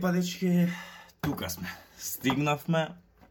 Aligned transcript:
па 0.00 0.12
дечки, 0.12 0.68
тука 1.20 1.50
сме. 1.50 1.68
Стигнавме 1.98 2.88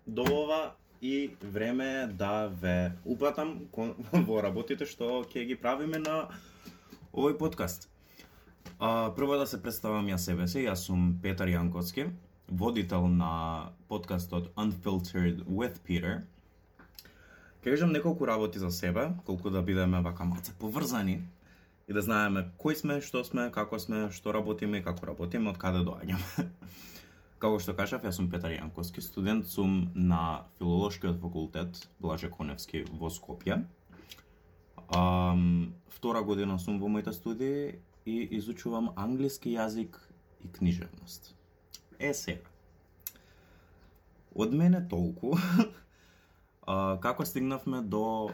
до 0.08 0.24
ова 0.24 0.72
и 1.02 1.32
време 1.44 2.02
е 2.02 2.08
да 2.08 2.48
ве 2.48 2.92
упатам 3.06 3.68
во 4.28 4.42
работите 4.44 4.86
што 4.86 5.24
ќе 5.24 5.46
ги 5.48 5.56
правиме 5.56 6.02
на 6.04 6.28
овој 7.14 7.38
подкаст. 7.40 7.88
А, 8.80 9.14
прво 9.16 9.38
да 9.40 9.48
се 9.48 9.62
представам 9.62 10.12
ја 10.12 10.18
себе 10.20 10.48
се, 10.48 10.66
јас 10.68 10.84
сум 10.90 11.16
Петар 11.24 11.48
Јанковски, 11.48 12.10
водител 12.52 13.08
на 13.08 13.72
подкастот 13.88 14.52
Unfiltered 14.56 15.46
with 15.48 15.80
Peter. 15.88 16.28
Ке 17.64 17.72
кажам 17.72 17.92
неколку 17.92 18.28
работи 18.28 18.60
за 18.60 18.72
себе, 18.72 19.14
колку 19.26 19.50
да 19.50 19.62
бидеме 19.62 20.02
вака 20.02 20.26
малце 20.26 20.52
поврзани 20.60 21.22
и 21.88 21.96
да 21.96 22.04
знаеме 22.04 22.44
кој 22.60 22.76
сме, 22.76 23.00
што 23.02 23.24
сме, 23.24 23.48
како 23.54 23.80
сме, 23.80 24.08
што 24.12 24.36
работиме 24.36 24.82
и 24.82 24.84
како 24.84 25.08
работиме, 25.08 25.50
од 25.54 25.60
каде 25.62 25.86
доаѓаме. 25.88 26.48
Како 27.38 27.60
што 27.62 27.76
кажав, 27.78 28.02
јас 28.02 28.18
сум 28.18 28.32
Петар 28.34 28.50
Јанковски, 28.50 28.98
студент 29.06 29.46
сум 29.46 29.92
на 29.94 30.48
Филолошкиот 30.58 31.20
факултет 31.22 31.84
Блаже 32.02 32.32
Коневски 32.34 32.82
во 32.90 33.12
Скопје. 33.14 33.60
Um, 34.90 35.78
втора 35.94 36.24
година 36.26 36.58
сум 36.58 36.80
во 36.82 36.90
моите 36.90 37.14
студии 37.14 37.78
и 38.10 38.18
изучувам 38.40 38.90
англиски 38.98 39.54
јазик 39.54 40.02
и 40.42 40.50
книжевност. 40.50 41.36
Е 42.00 42.14
сега. 42.14 42.50
Од 44.34 44.54
мене 44.54 44.82
толку. 44.90 45.38
а, 46.66 46.98
како 46.98 47.26
стигнавме 47.26 47.82
до 47.86 48.32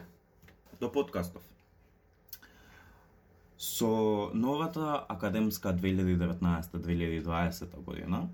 до 0.80 0.88
подкастов? 0.88 1.44
Со 3.74 4.30
новата 4.34 5.06
академска 5.08 5.74
2019-2020 5.74 7.82
година, 7.82 8.28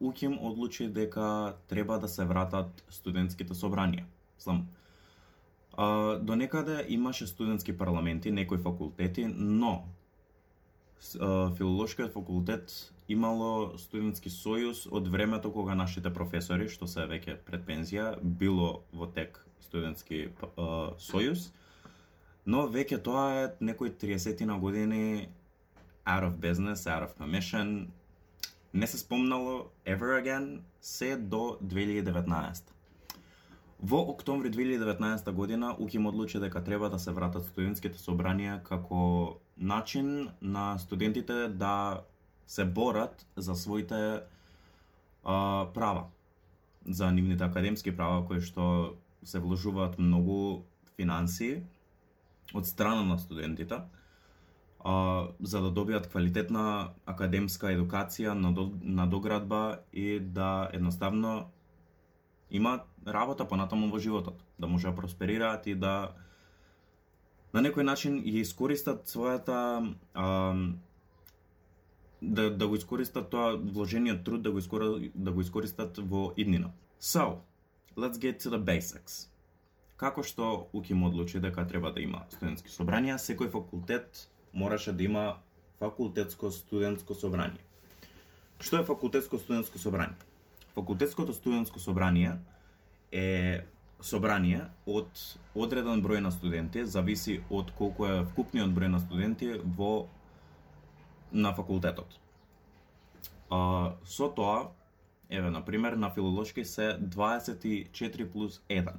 УКИМ 0.00 0.38
одлучи 0.42 0.88
дека 0.88 1.54
треба 1.68 1.98
да 1.98 2.08
се 2.08 2.24
вратат 2.24 2.84
студентските 2.90 3.54
собранија. 3.54 4.04
Слам. 4.38 4.66
а, 5.76 6.18
до 6.18 6.36
некаде 6.36 6.86
имаше 6.88 7.26
студентски 7.26 7.78
парламенти, 7.78 8.30
некои 8.30 8.58
факултети, 8.58 9.24
но 9.36 9.84
филолошкиот 11.56 12.12
факултет 12.12 12.92
имало 13.08 13.78
студентски 13.78 14.30
сојуз 14.30 14.88
од 14.90 15.08
времето 15.08 15.52
кога 15.52 15.74
нашите 15.74 16.10
професори, 16.10 16.68
што 16.68 16.86
се 16.86 17.00
веќе 17.06 17.36
пред 17.46 17.66
пензија, 17.66 18.18
било 18.22 18.82
во 18.92 19.06
тек 19.06 19.46
студентски 19.60 20.28
сојуз, 20.98 21.52
но 22.46 22.66
веќе 22.66 23.02
тоа 23.02 23.26
е 23.42 23.48
некои 23.60 23.90
30 23.90 24.44
на 24.44 24.58
години 24.58 25.28
out 26.06 26.24
of 26.24 26.38
business, 26.38 26.86
out 26.86 27.06
of 27.06 27.14
commission, 27.18 27.86
не 28.74 28.86
се 28.86 28.98
спомнало 28.98 29.70
ever 29.86 30.22
again 30.22 30.60
се 30.80 31.16
до 31.16 31.58
2019. 31.64 32.62
Во 33.82 33.98
октомври 33.98 34.50
2019 34.50 35.30
година 35.32 35.76
УКИМ 35.78 36.06
одлучи 36.06 36.40
дека 36.40 36.64
треба 36.64 36.90
да 36.90 36.98
се 36.98 37.10
вратат 37.10 37.44
студентските 37.44 37.98
собранија 37.98 38.62
како 38.62 39.38
начин 39.56 40.30
на 40.42 40.78
студентите 40.78 41.48
да 41.48 42.02
се 42.46 42.64
борат 42.64 43.26
за 43.36 43.54
своите 43.54 44.20
а, 45.24 45.66
права, 45.74 46.04
за 46.86 47.10
нивните 47.10 47.44
академски 47.44 47.96
права 47.96 48.26
кои 48.26 48.40
што 48.40 48.94
се 49.24 49.38
вложуваат 49.38 49.98
многу 49.98 50.62
финанси 50.96 51.62
од 52.54 52.66
страна 52.66 53.02
на 53.04 53.18
студентите 53.18 53.82
а, 54.84 55.28
за 55.40 55.60
да 55.60 55.70
добијат 55.70 56.08
квалитетна 56.10 56.92
академска 57.06 57.72
едукација, 57.72 58.34
на 58.34 58.52
до 58.52 58.72
на 58.82 59.06
доградба 59.06 59.80
и 59.92 60.18
да 60.20 60.70
едноставно 60.72 61.50
имаат 62.50 62.86
работа 63.06 63.48
понатаму 63.48 63.90
во 63.90 63.98
животот, 63.98 64.42
да 64.58 64.66
може 64.66 64.88
да 64.88 64.94
просперираат 64.94 65.66
и 65.66 65.74
да 65.74 66.14
на 67.52 67.60
некој 67.60 67.82
начин 67.82 68.20
ја 68.24 68.42
искористат 68.42 69.06
својата 69.06 69.94
а, 70.14 70.54
да, 72.22 72.50
да 72.50 72.68
го 72.68 72.76
искористат 72.76 73.30
тоа 73.30 73.56
вложениот 73.56 74.24
труд, 74.24 74.42
да 74.42 74.50
го, 74.50 74.58
искор, 74.58 74.98
да 75.14 75.32
го 75.32 75.40
искористат 75.40 75.98
во 75.98 76.32
иднина. 76.36 76.72
So, 77.00 77.42
let's 77.96 78.18
get 78.18 78.38
to 78.40 78.50
the 78.50 78.58
basics. 78.58 79.31
Како 80.02 80.24
што 80.26 80.46
УКИМ 80.74 81.04
одлучи 81.06 81.38
дека 81.38 81.62
треба 81.70 81.92
да 81.94 82.02
има 82.02 82.24
студентски 82.32 82.72
собранија, 82.74 83.20
секој 83.22 83.52
факултет 83.52 84.24
мораше 84.52 84.92
да 84.92 85.04
има 85.04 85.26
факултетско 85.78 86.50
студентско 86.50 87.14
собрание. 87.14 87.62
Што 88.58 88.80
е 88.80 88.88
факултетско 88.88 89.38
студентско 89.38 89.78
собрание? 89.78 90.18
Факултетското 90.74 91.32
студентско 91.32 91.78
собрание 91.78 92.32
е 93.12 93.62
собрание 94.02 94.64
од 94.90 95.22
одреден 95.54 96.02
број 96.02 96.24
на 96.26 96.34
студенти, 96.34 96.82
зависи 96.82 97.38
од 97.50 97.70
колку 97.78 98.10
е 98.10 98.24
вкупниот 98.32 98.74
број 98.74 98.90
на 98.90 99.00
студенти 99.06 99.52
во 99.62 100.08
на 101.30 101.54
факултетот. 101.54 102.18
А, 103.50 103.94
со 104.02 104.28
тоа, 104.28 104.72
еве 105.30 105.50
на 105.50 105.62
пример 105.64 105.92
на 105.92 106.10
филолошки 106.10 106.64
се 106.64 106.98
24 106.98 108.30
плюс 108.32 108.60
1. 108.68 108.98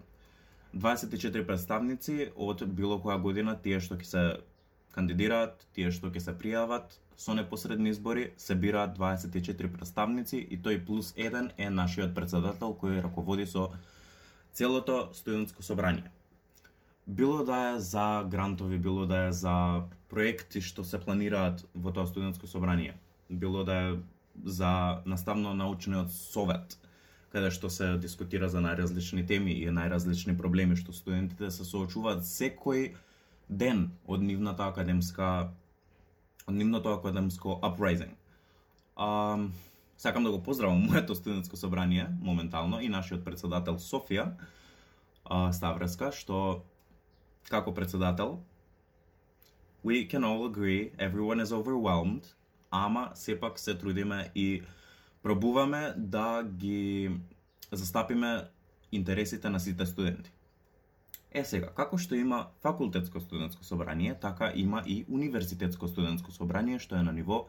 24 0.74 1.46
представници 1.46 2.32
од 2.36 2.64
било 2.66 2.98
која 3.02 3.20
година 3.22 3.54
тие 3.62 3.80
што 3.80 3.96
ќе 4.00 4.10
се 4.10 4.24
кандидираат, 4.94 5.68
тие 5.74 5.92
што 5.94 6.10
ќе 6.10 6.22
се 6.26 6.34
пријават 6.38 6.98
со 7.18 7.34
непосредни 7.38 7.90
избори, 7.94 8.32
се 8.38 8.56
бираат 8.56 8.98
24 8.98 9.70
представници 9.74 10.38
и 10.38 10.58
тој 10.58 10.82
плюс 10.86 11.14
1 11.14 11.52
е 11.58 11.70
нашиот 11.70 12.16
председател 12.16 12.74
кој 12.82 13.02
раководи 13.06 13.46
со 13.46 13.70
целото 14.54 15.10
студентско 15.14 15.64
собрание. 15.64 16.10
Било 17.08 17.44
да 17.44 17.76
е 17.76 17.80
за 17.80 18.26
грантови, 18.30 18.78
било 18.78 19.06
да 19.06 19.28
е 19.28 19.32
за 19.32 19.84
проекти 20.10 20.62
што 20.62 20.84
се 20.84 21.00
планираат 21.00 21.66
во 21.76 21.92
тоа 21.94 22.08
студентско 22.08 22.48
собрание, 22.48 22.98
било 23.30 23.64
да 23.64 23.76
е 23.82 23.96
за 24.44 25.04
наставно-научниот 25.06 26.10
совет, 26.10 26.78
каде 27.34 27.50
што 27.50 27.70
се 27.74 27.96
дискутира 27.98 28.48
за 28.50 28.62
најразлични 28.62 29.26
теми 29.26 29.56
и 29.58 29.66
најразлични 29.74 30.38
проблеми 30.38 30.78
што 30.78 30.94
студентите 30.94 31.50
се 31.52 31.66
соочуваат 31.66 32.22
секој 32.30 32.94
ден 33.50 33.88
од 34.06 34.22
нивната 34.22 34.70
академска 34.70 35.30
од 36.48 36.54
нивното 36.54 36.94
академско 36.94 37.60
uprising. 37.64 38.14
А, 38.96 39.40
сакам 39.98 40.24
да 40.24 40.32
го 40.32 40.44
поздравам 40.44 40.86
моето 40.92 41.16
студентско 41.16 41.58
собрание 41.58 42.08
моментално 42.22 42.82
и 42.82 42.90
нашиот 42.90 43.26
председател 43.26 43.80
Софија 43.80 44.34
а, 45.26 45.50
Ставреска 45.54 46.12
што 46.12 46.62
како 47.50 47.74
председател 47.74 48.44
we 49.84 50.06
can 50.06 50.24
all 50.24 50.46
agree 50.46 50.92
everyone 50.98 51.42
is 51.42 51.52
overwhelmed 51.52 52.30
ама 52.72 53.12
сепак 53.16 53.60
се 53.60 53.78
трудиме 53.78 54.32
и 54.36 54.62
пробуваме 55.24 55.94
да 55.98 56.44
ги 56.44 57.12
застапиме 57.72 58.44
интересите 58.92 59.50
на 59.50 59.60
сите 59.60 59.86
студенти. 59.86 60.32
Е 61.34 61.42
сега, 61.46 61.72
како 61.74 61.98
што 61.98 62.14
има 62.14 62.52
факултетско 62.62 63.20
студентско 63.20 63.64
собрание, 63.66 64.14
така 64.22 64.52
има 64.56 64.84
и 64.86 65.06
универзитетско 65.10 65.88
студентско 65.88 66.32
собрание, 66.32 66.78
што 66.80 66.96
е 66.96 67.04
на 67.04 67.14
ниво 67.14 67.48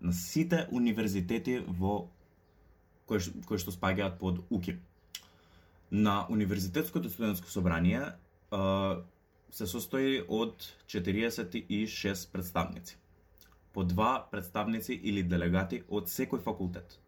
на 0.00 0.12
сите 0.12 0.66
универзитети 0.72 1.60
во 1.60 2.08
кои, 3.06 3.20
кои 3.46 3.58
што 3.60 3.70
спаѓаат 3.70 4.18
под 4.18 4.40
УКИМ. 4.50 4.80
На 5.90 6.26
универзитетското 6.30 7.10
студентско 7.10 7.50
собрание 7.50 8.02
се 9.50 9.66
состои 9.66 10.24
од 10.26 10.66
46 10.86 12.32
представници. 12.32 12.96
По 13.72 13.84
два 13.84 14.26
представници 14.30 14.94
или 14.94 15.22
делегати 15.22 15.84
од 15.88 16.10
секој 16.10 16.42
факултет. 16.42 16.98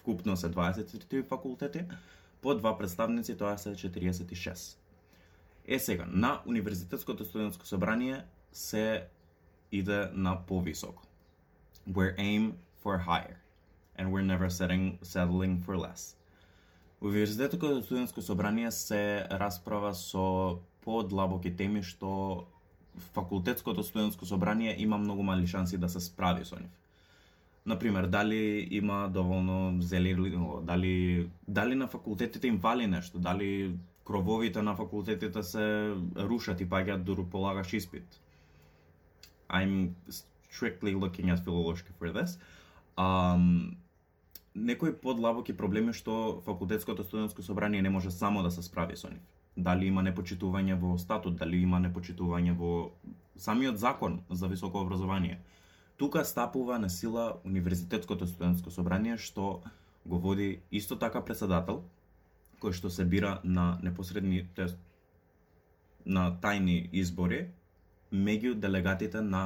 Вкупно 0.00 0.36
се 0.36 0.50
23 0.50 1.28
факултети, 1.28 1.84
по 2.42 2.54
два 2.54 2.78
представници 2.78 3.36
тоа 3.36 3.58
се 3.58 3.74
46. 3.74 4.76
Е 5.66 5.78
сега, 5.78 6.06
на 6.08 6.40
универзитетското 6.46 7.24
студентско 7.24 7.66
собрание 7.66 8.24
се 8.52 9.06
иде 9.72 10.08
на 10.12 10.46
повисоко. 10.46 11.02
We're 11.88 12.16
aim 12.16 12.52
for 12.84 13.06
higher 13.06 13.36
and 13.98 14.08
we're 14.08 14.38
never 14.38 14.48
setting, 14.48 14.98
settling 15.02 15.64
for 15.66 15.76
less. 15.76 16.16
Универзитетското 17.00 17.82
студентско 17.82 18.22
собрание 18.22 18.70
се 18.70 19.26
расправа 19.30 19.94
со 19.94 20.58
подлабоки 20.80 21.56
теми 21.56 21.82
што 21.82 22.46
факултетското 23.12 23.82
студентско 23.82 24.26
собрание 24.26 24.74
има 24.82 24.98
многу 24.98 25.22
мали 25.22 25.46
шанси 25.46 25.78
да 25.78 25.88
се 25.88 26.00
справи 26.00 26.44
со 26.44 26.56
нив. 26.56 26.70
Например, 27.66 28.06
дали 28.06 28.68
има 28.70 29.08
доволно 29.08 29.82
зелено, 29.82 30.60
дали 30.62 31.28
дали 31.48 31.74
на 31.74 31.88
факултетите 31.88 32.46
им 32.46 32.56
вали 32.56 32.86
нешто, 32.86 33.18
дали 33.18 33.74
крововите 34.04 34.62
на 34.62 34.74
факултетите 34.76 35.42
се 35.42 35.94
рушат 36.16 36.60
и 36.60 36.68
паѓаат 36.68 37.02
дуру 37.02 37.26
полагаш 37.30 37.72
испит. 37.72 38.20
I'm 39.50 39.94
strictly 40.50 40.94
looking 40.94 41.30
at 41.30 41.44
philology 41.44 41.92
for 41.98 42.12
this. 42.12 42.38
Um, 42.96 43.76
некои 44.54 44.92
подлабоки 44.92 45.56
проблеми 45.56 45.92
што 45.92 46.42
факултетското 46.44 47.04
студентско 47.04 47.42
собрание 47.42 47.82
не 47.82 47.90
може 47.90 48.10
само 48.10 48.42
да 48.42 48.50
се 48.50 48.62
справи 48.62 48.96
со 48.96 49.08
нив. 49.08 49.22
Дали 49.56 49.86
има 49.86 50.02
непочитување 50.02 50.78
во 50.80 50.98
статут, 50.98 51.36
дали 51.36 51.62
има 51.62 51.78
непочитување 51.78 52.56
во 52.56 52.90
самиот 53.36 53.78
закон 53.78 54.22
за 54.30 54.48
високо 54.48 54.80
образование. 54.80 55.40
Тука 56.00 56.24
стапува 56.24 56.78
на 56.78 56.90
сила 56.90 57.36
Универзитетското 57.44 58.26
студентско 58.26 58.70
собрание 58.72 59.18
што 59.20 59.60
го 60.08 60.18
води 60.18 60.62
исто 60.72 60.96
така 60.96 61.20
председател, 61.20 61.82
кој 62.56 62.72
што 62.72 62.88
се 62.88 63.04
бира 63.04 63.40
на 63.44 63.76
непосредни 63.84 64.46
тоест 64.56 64.78
на 66.06 66.22
тајни 66.40 66.88
избори 66.96 67.50
меѓу 68.08 68.54
делегатите 68.54 69.20
на 69.20 69.42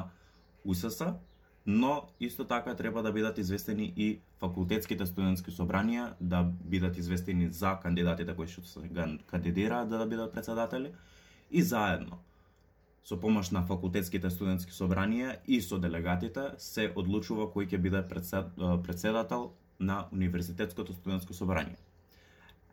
УСС 0.64 1.18
но 1.66 2.06
исто 2.20 2.44
така 2.44 2.74
треба 2.74 3.02
да 3.02 3.12
бидат 3.12 3.38
известени 3.38 3.92
и 3.96 4.20
факултетските 4.38 5.06
студентски 5.06 5.50
собранија, 5.50 6.12
да 6.20 6.44
бидат 6.44 7.02
известени 7.02 7.50
за 7.50 7.80
кандидатите 7.82 8.36
кои 8.36 8.46
што 8.46 8.62
се 8.62 8.86
кандидираат 9.26 9.90
да, 9.90 9.98
да 9.98 10.06
бидат 10.06 10.32
председатели 10.32 10.94
и 11.50 11.62
заедно 11.62 12.22
со 13.04 13.20
помош 13.20 13.50
на 13.50 13.62
факултетските 13.68 14.30
студентски 14.30 14.72
собранија 14.72 15.36
и 15.46 15.60
со 15.60 15.78
делегатите 15.78 16.50
се 16.58 16.92
одлучува 16.96 17.46
кој 17.52 17.66
ќе 17.68 17.78
биде 17.78 18.02
председател 18.08 19.52
на 19.78 20.08
Универзитетското 20.12 20.92
студентско 20.92 21.34
собрание. 21.34 21.76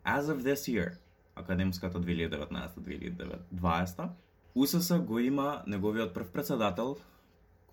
As 0.04 0.30
of 0.32 0.42
this 0.42 0.68
year, 0.72 0.92
академската 1.36 2.00
2019-2020, 2.00 4.08
УСС 4.54 4.98
го 4.98 5.18
има 5.18 5.62
неговиот 5.66 6.14
прв 6.14 6.32
председател, 6.32 6.96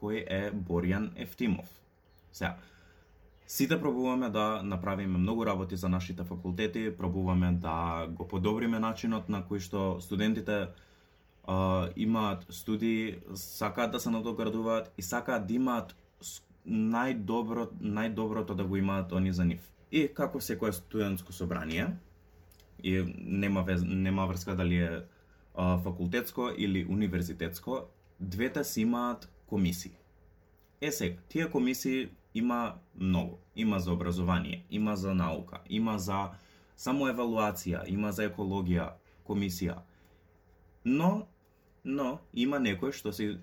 кој 0.02 0.26
е 0.28 0.52
Боријан 0.52 1.12
Ефтимов. 1.16 1.82
Сега, 2.32 2.58
сите 3.48 3.82
пробуваме 3.82 4.30
да 4.30 4.62
направиме 4.64 5.18
многу 5.18 5.46
работи 5.46 5.78
за 5.78 5.90
нашите 5.90 6.24
факултети, 6.24 6.98
пробуваме 6.98 7.52
да 7.52 8.08
го 8.10 8.28
подобриме 8.28 8.80
начинот 8.80 9.30
на 9.30 9.44
кој 9.44 9.60
што 9.60 10.02
студентите 10.02 10.68
а, 11.50 11.90
имаат 11.96 12.46
студии, 12.50 13.18
сакаат 13.34 13.92
да 13.92 14.00
се 14.00 14.10
надоградуваат 14.10 14.94
и 14.98 15.02
сакаат 15.02 15.48
да 15.48 15.54
имаат 15.54 15.96
најдобро, 16.70 17.72
најдоброто 17.82 18.54
да 18.54 18.64
го 18.64 18.78
имаат 18.78 19.14
они 19.18 19.34
за 19.34 19.46
нив. 19.46 19.64
И 19.92 20.04
како 20.14 20.42
секое 20.42 20.74
студентско 20.74 21.34
собрание, 21.34 21.88
и 22.84 23.02
нема, 23.18 23.64
вез, 23.64 23.82
нема 23.84 24.28
врска 24.28 24.56
дали 24.56 24.78
е 24.78 25.02
а, 25.56 25.78
факултетско 25.78 26.52
или 26.58 26.86
универзитетско, 26.86 27.82
двете 28.20 28.64
си 28.64 28.82
имаат 28.82 29.30
комисии. 29.48 29.98
Е 30.82 30.92
сега, 30.92 31.18
тие 31.30 31.50
комисии 31.50 32.10
има 32.36 32.76
многу. 32.96 33.38
Има 33.56 33.80
за 33.80 33.94
образование, 33.94 34.66
има 34.72 34.96
за 34.96 35.16
наука, 35.16 35.60
има 35.70 35.98
за 35.98 36.30
самоевалуација, 36.78 37.84
има 37.90 38.14
за 38.14 38.30
екологија, 38.30 38.92
комисија. 39.28 39.82
Но, 40.86 41.26
но, 41.84 42.20
има 42.34 42.60
некои 42.60 42.92
што 42.92 43.14
се 43.14 43.38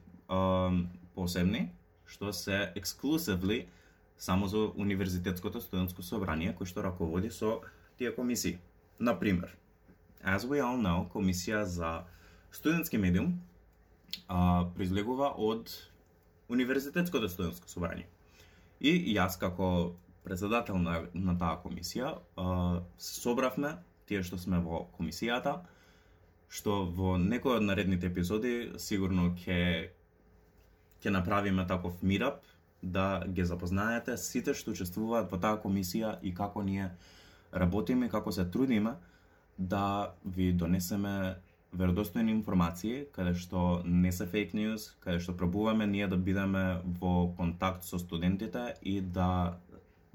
посебни, 1.14 1.70
што 2.06 2.32
се 2.32 2.72
ексклузивли 2.76 3.66
само 4.18 4.48
за 4.48 4.70
Универзитетското 4.76 5.60
студентско 5.60 6.02
собрание, 6.02 6.54
кој 6.56 6.66
што 6.66 6.82
раководи 6.82 7.30
со 7.30 7.60
тие 7.98 8.12
комисии. 8.12 8.58
Например, 8.98 9.52
as 10.24 10.46
we 10.48 10.60
all 10.60 10.80
know, 10.80 11.08
комисија 11.12 11.64
за 11.64 12.04
студентски 12.50 12.98
медиум 12.98 13.40
а, 14.28 14.64
произлегува 14.74 15.34
од 15.36 15.70
Универзитетското 16.48 17.28
студентско 17.28 17.68
собрание. 17.68 18.06
И 18.80 18.92
јас 19.14 19.38
како 19.40 19.96
председател 20.24 20.78
на, 20.78 21.06
на 21.14 21.36
таа 21.38 21.60
комисија 21.62 22.16
а, 22.36 22.82
собравме 22.98 23.76
тие 24.06 24.22
што 24.22 24.38
сме 24.38 24.60
во 24.62 24.86
комисијата, 24.96 25.60
што 26.48 26.84
во 26.98 27.16
некој 27.18 27.58
од 27.60 27.66
наредните 27.66 28.10
епизоди 28.10 28.54
сигурно 28.78 29.32
ќе 29.42 29.60
ќе 31.02 31.12
направиме 31.12 31.66
таков 31.66 32.02
мирап 32.02 32.42
да 32.82 33.24
ги 33.26 33.44
запознаете 33.44 34.16
сите 34.16 34.54
што 34.54 34.72
учествуваат 34.74 35.30
во 35.32 35.40
таа 35.42 35.58
комисија 35.62 36.16
и 36.22 36.34
како 36.34 36.62
ние 36.62 36.90
работиме, 37.52 38.08
како 38.08 38.32
се 38.32 38.44
трудиме 38.44 38.94
да 39.58 40.14
ви 40.24 40.52
донесеме 40.52 41.36
веродостојни 41.76 42.30
информации, 42.30 43.04
каде 43.12 43.34
што 43.34 43.82
не 43.84 44.12
се 44.12 44.26
фейк 44.26 44.54
news, 44.54 44.92
каде 45.00 45.20
што 45.20 45.36
пробуваме 45.36 45.86
ние 45.86 46.08
да 46.08 46.16
бидеме 46.16 46.80
во 47.00 47.32
контакт 47.36 47.84
со 47.84 47.98
студентите 47.98 48.74
и 48.82 49.00
да 49.00 49.58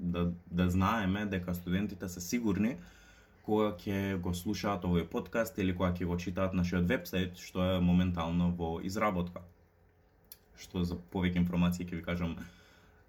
да, 0.02 0.32
да 0.50 0.70
знаеме 0.70 1.26
дека 1.26 1.54
студентите 1.54 2.08
се 2.08 2.20
сигурни 2.20 2.76
кога 3.42 3.72
ќе 3.78 4.18
го 4.22 4.34
слушаат 4.34 4.84
овој 4.86 5.08
подкаст 5.10 5.58
или 5.58 5.74
кога 5.74 5.90
ќе 5.92 6.06
го 6.06 6.16
читаат 6.16 6.54
нашиот 6.54 6.86
вебсайт, 6.86 7.38
што 7.38 7.64
е 7.64 7.80
моментално 7.80 8.52
во 8.56 8.78
изработка. 8.86 9.42
Што 10.54 10.84
за 10.86 10.98
повеќе 11.14 11.42
информации 11.42 11.86
ќе 11.86 11.98
ви 11.98 12.04
кажам 12.06 12.36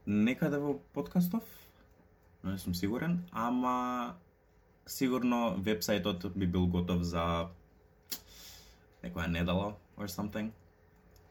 некаде 0.06 0.58
во 0.58 0.80
подкастов, 0.94 1.44
не 2.44 2.58
сум 2.58 2.74
сигурен, 2.74 3.22
ама 3.32 4.16
сигурно 4.86 5.56
вебсајтот 5.64 6.34
би 6.36 6.48
бил 6.48 6.68
готов 6.68 7.04
за 7.08 7.50
некоја 9.04 9.30
недела 9.30 9.76
or 9.98 10.10
something. 10.10 10.52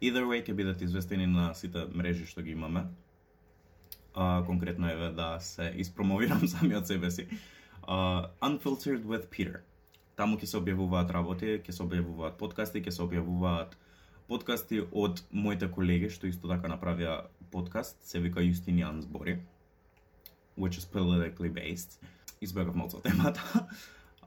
Either 0.00 0.24
way 0.26 0.42
ќе 0.42 0.54
бидат 0.54 0.82
известени 0.82 1.26
на 1.26 1.52
сите 1.54 1.86
мрежи 1.92 2.26
што 2.26 2.42
ги 2.42 2.54
имаме. 2.54 2.86
А, 4.14 4.44
конкретно 4.46 4.88
е 4.88 5.10
да 5.10 5.40
се 5.40 5.72
испромовирам 5.76 6.48
самиот 6.54 6.86
себе 6.86 7.10
си. 7.10 7.28
Uh, 7.88 8.28
Unfiltered 8.40 9.04
with 9.04 9.28
Peter. 9.30 9.62
Таму 10.14 10.36
ќе 10.38 10.46
се 10.46 10.58
објавуваат 10.60 11.10
работи, 11.10 11.56
ќе 11.64 11.72
се 11.74 11.82
објавуваат 11.82 12.36
подкасти, 12.38 12.82
ќе 12.84 12.92
се 12.94 13.02
објавуваат 13.02 13.74
подкасти 14.30 14.82
од 14.92 15.22
моите 15.30 15.66
колеги 15.72 16.10
што 16.12 16.28
исто 16.30 16.50
така 16.52 16.70
направија 16.70 17.24
подкаст, 17.50 17.98
се 18.06 18.22
вика 18.22 18.44
Јустинијан 18.44 19.02
збори, 19.02 19.40
which 20.56 20.78
is 20.78 20.86
politically 20.86 21.50
based. 21.50 21.98
Избегав 22.40 22.74
малку 22.74 23.00
темата. 23.00 23.40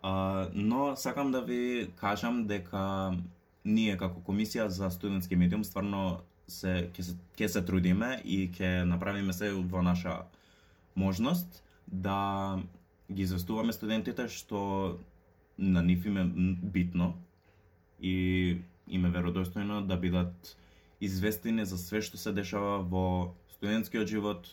Uh, 0.04 0.50
но 0.54 0.96
сакам 0.96 1.32
да 1.32 1.42
ви 1.42 1.92
кажам 1.96 2.46
дека 2.48 3.16
ние 3.64 3.98
како 3.98 4.22
комисија 4.22 4.68
за 4.68 4.92
студентски 4.92 5.36
медиум 5.36 5.64
стварно 5.64 6.22
се 6.48 6.92
ќе 6.94 7.02
се 7.02 7.16
ќе 7.38 7.48
се 7.48 7.62
трудиме 7.66 8.20
и 8.24 8.52
ќе 8.52 8.84
направиме 8.86 9.34
се 9.34 9.50
во 9.52 9.82
наша 9.82 10.26
можност 10.96 11.64
да 11.88 12.60
ги 13.12 13.22
известуваме 13.22 13.74
студентите 13.74 14.28
што 14.28 15.00
на 15.58 15.82
нив 15.82 16.06
им 16.06 16.18
е 16.18 16.26
битно 16.74 17.14
и 18.02 18.62
им 18.88 19.06
е 19.06 19.12
веродостојно 19.12 19.86
да 19.88 19.98
бидат 19.98 20.56
известени 21.02 21.66
за 21.66 21.78
све 21.78 22.02
што 22.02 22.18
се 22.18 22.34
дешава 22.34 22.80
во 22.82 23.36
студентскиот 23.56 24.08
живот, 24.08 24.50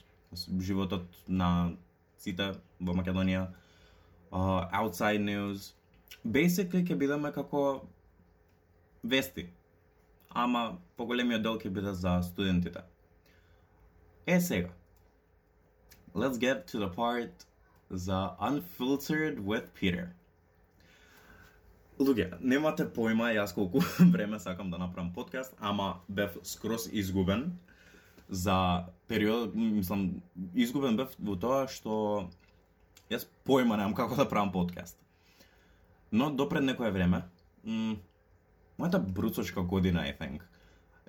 животот 0.61 1.05
на 1.29 1.73
сите 2.19 2.53
во 2.81 2.95
Македонија, 2.95 3.49
uh, 4.33 4.69
outside 4.73 5.21
news. 5.21 5.73
Basically 6.25 6.85
ќе 6.87 6.97
бидеме 6.99 7.33
како 7.33 7.83
вести. 9.03 9.49
Ама 10.31 10.79
поголемиот 10.97 11.43
дел 11.43 11.59
ќе 11.59 11.73
биде 11.73 11.95
за 11.95 12.21
студентите. 12.23 12.85
Е 14.27 14.41
сега. 14.41 14.71
Let's 16.15 16.39
get 16.39 16.67
to 16.73 16.79
the 16.79 16.91
part 16.95 17.47
за 17.93 18.37
Unfiltered 18.41 19.39
with 19.39 19.71
Peter. 19.77 20.09
Луѓе, 22.01 22.39
немате 22.41 22.89
појма 22.89 23.31
јас 23.37 23.55
колку 23.55 23.83
време 24.15 24.41
сакам 24.41 24.71
да 24.71 24.79
направам 24.79 25.13
подкаст, 25.13 25.55
ама 25.61 26.01
бев 26.09 26.37
скрос 26.43 26.89
изгубен 26.93 27.59
за 28.29 28.87
период, 29.09 29.55
мислам, 29.55 30.23
изгубен 30.55 30.97
бев 30.97 31.13
во 31.19 31.37
тоа 31.37 31.69
што 31.69 32.29
Јас 33.13 33.27
појма 33.45 33.77
немам 33.77 33.95
како 33.97 34.17
да 34.17 34.25
правам 34.29 34.53
подкаст. 34.53 34.97
Но 36.13 36.31
допред 36.31 36.65
некое 36.65 36.93
време, 36.93 37.23
мојата 37.65 39.01
бруцочка 39.01 39.63
година, 39.63 40.07
I 40.09 40.15
think, 40.17 40.41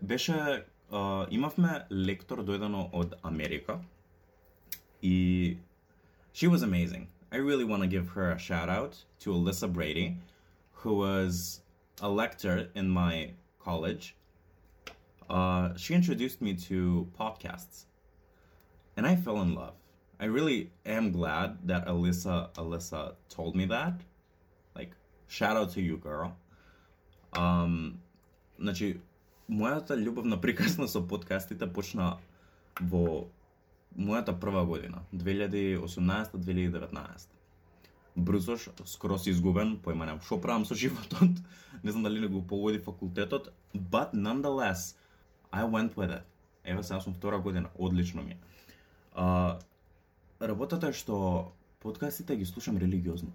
беше, 0.01 0.65
uh, 0.91 1.27
имавме 1.31 1.85
лектор 1.91 2.43
дојдено 2.43 2.89
од 2.91 3.15
Америка 3.23 3.79
и 5.01 5.57
she 6.32 6.46
was 6.46 6.62
amazing. 6.62 7.08
I 7.30 7.36
really 7.36 7.64
want 7.64 7.82
to 7.82 7.88
give 7.88 8.08
her 8.10 8.30
a 8.32 8.38
shout 8.38 8.68
out 8.68 8.96
to 9.20 9.30
Alyssa 9.30 9.70
Brady, 9.72 10.16
who 10.72 10.94
was 10.94 11.60
a 12.00 12.08
lector 12.08 12.68
in 12.74 12.88
my 12.88 13.32
college. 13.58 14.14
Uh, 15.28 15.76
she 15.76 15.94
introduced 15.94 16.40
me 16.40 16.54
to 16.54 17.06
podcasts, 17.18 17.84
and 18.96 19.06
I 19.06 19.16
fell 19.16 19.42
in 19.42 19.54
love. 19.54 19.74
I 20.20 20.24
really 20.24 20.70
am 20.86 21.12
glad 21.12 21.58
that 21.68 21.86
Alyssa 21.86 22.50
Alyssa 22.54 23.14
told 23.28 23.54
me 23.54 23.66
that. 23.66 24.00
Like, 24.74 24.92
shout 25.26 25.56
out 25.56 25.70
to 25.72 25.82
you, 25.82 25.98
girl. 25.98 26.36
Um, 27.34 28.00
значи, 28.58 29.00
мојата 29.48 29.96
љубовна 29.96 30.40
приказна 30.40 30.88
со 30.88 31.00
подкастите 31.00 31.66
почна 31.66 32.18
во 32.80 33.28
мојата 33.97 34.39
прва 34.39 34.65
година, 34.65 35.01
2018-2019. 35.13 37.27
Брзош, 38.15 38.69
скоро 38.85 39.17
изгубен, 39.25 39.79
појма 39.81 40.05
немам 40.05 40.21
што 40.21 40.41
правам 40.41 40.65
со 40.65 40.75
животот, 40.75 41.29
не 41.83 41.91
знам 41.91 42.03
дали 42.03 42.19
не 42.19 42.27
го 42.27 42.47
погоди 42.47 42.79
факултетот, 42.79 43.53
but 43.73 44.13
nonetheless, 44.13 44.95
I 45.51 45.65
went 45.65 45.95
with 45.95 46.09
it. 46.09 46.21
Еве 46.65 46.83
сега 46.83 46.99
сум 46.99 47.13
втора 47.13 47.39
година, 47.39 47.69
одлично 47.75 48.23
ми 48.23 48.31
е. 48.31 48.37
А, 49.15 49.59
работата 50.41 50.87
е 50.87 50.93
што 50.93 51.51
подкастите 51.79 52.35
ги 52.35 52.45
слушам 52.45 52.77
религиозно. 52.77 53.31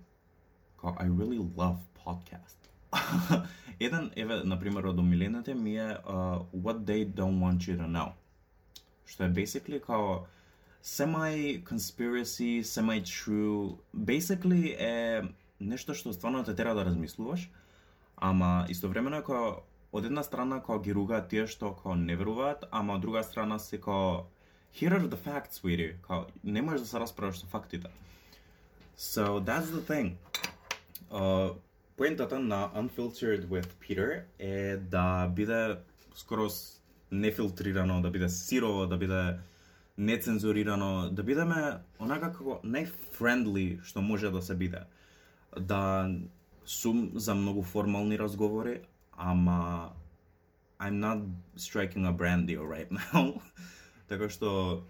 Као, 0.81 0.91
I 0.91 1.11
really 1.11 1.38
love 1.38 1.79
podcast. 2.07 2.59
Еден, 3.81 4.11
еве, 4.17 4.43
например, 4.45 4.85
од 4.85 4.99
омилените 4.99 5.55
ми 5.55 5.77
е 5.77 5.97
uh, 6.07 6.43
What 6.57 6.79
They 6.79 7.07
Don't 7.07 7.38
Want 7.38 7.59
You 7.59 7.79
To 7.79 7.87
Know. 7.87 8.12
Што 9.07 9.25
е 9.25 9.31
basically 9.31 9.81
као 9.81 10.27
semi-conspiracy, 10.82 12.61
semi-true, 12.62 13.78
basically 13.94 14.75
е 14.78 15.23
нешто 15.61 15.94
што 15.94 16.12
стварно 16.12 16.44
те 16.44 16.54
тера 16.54 16.75
да 16.75 16.85
размислуваш, 16.85 17.50
ама 18.16 18.66
истовремено 18.68 19.18
е 19.18 19.26
као 19.26 19.62
од 19.92 20.04
една 20.04 20.23
страна 20.23 20.61
кога 20.62 20.82
ги 20.85 20.94
ругаат 20.94 21.28
тие 21.28 21.47
што 21.47 21.75
кога 21.75 21.97
не 21.97 22.16
веруваат, 22.16 22.68
ама 22.70 22.94
од 22.94 23.02
друга 23.02 23.23
страна 23.23 23.58
се 23.58 23.80
кога 23.80 24.25
here 24.73 24.94
are 24.94 25.08
the 25.08 25.18
facts, 25.18 25.61
sweetie, 25.61 25.97
као 26.06 26.26
не 26.44 26.62
можеш 26.62 26.80
да 26.80 26.87
се 26.87 27.00
расправаш 27.00 27.38
со 27.38 27.47
фактите. 27.47 27.88
So 28.99 29.40
that's 29.40 29.70
the 29.70 29.82
thing. 29.82 30.16
Uh, 31.11 31.54
поентата 31.97 32.38
на 32.38 32.70
Unfiltered 32.75 33.47
with 33.47 33.68
Peter 33.82 34.23
е 34.38 34.76
да 34.76 35.28
биде 35.28 35.76
скоро 36.14 36.49
нефилтрирано, 37.12 38.02
да 38.02 38.11
биде 38.11 38.28
сирово, 38.28 38.87
да 38.87 38.97
биде 38.97 39.38
нецензурирано, 39.99 41.11
да 41.11 41.23
бидеме 41.26 41.81
онака 41.99 42.31
како 42.33 42.61
најфрендли 42.62 43.83
што 43.83 44.02
може 44.02 44.31
да 44.31 44.43
се 44.43 44.55
биде. 44.55 44.85
Да 45.59 46.11
сум 46.64 47.11
за 47.14 47.35
многу 47.35 47.62
формални 47.62 48.19
разговори, 48.19 48.81
ама 49.17 49.90
I'm 50.78 51.00
not 51.00 51.26
striking 51.57 52.07
a 52.07 52.12
brand 52.12 52.47
deal 52.47 52.62
right 52.62 52.90
now. 52.90 53.43
така 54.09 54.31
што 54.31 54.85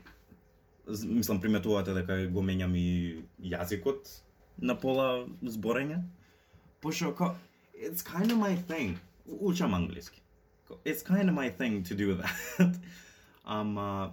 мислам 0.88 1.40
приметувате 1.40 1.94
дека 1.96 2.20
го 2.28 2.44
менјам 2.44 2.76
и 2.76 3.24
јазикот 3.40 4.12
на 4.60 4.76
пола 4.76 5.26
зборење. 5.42 6.02
Пошто 6.80 7.14
ко 7.16 7.34
it's 7.74 8.02
kind 8.02 8.30
of 8.30 8.38
my 8.38 8.56
thing. 8.68 8.98
Учам 9.26 9.74
англиски. 9.74 10.20
It's 10.84 11.02
kind 11.02 11.28
of 11.28 11.34
my 11.34 11.48
thing 11.48 11.82
to 11.82 11.94
do 11.94 12.14
that. 12.20 12.76
Ама 13.44 14.12